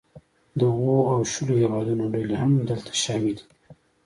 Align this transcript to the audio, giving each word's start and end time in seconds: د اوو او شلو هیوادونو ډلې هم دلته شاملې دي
د 0.59 0.61
اوو 0.73 0.97
او 1.13 1.19
شلو 1.31 1.53
هیوادونو 1.61 2.03
ډلې 2.13 2.35
هم 2.41 2.51
دلته 2.69 2.91
شاملې 3.03 3.33
دي 3.37 3.43